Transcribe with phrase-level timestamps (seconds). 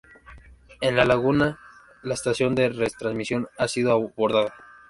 [0.81, 1.59] En la Luna,
[2.01, 4.51] la estación de retransmisión ha sido abordada.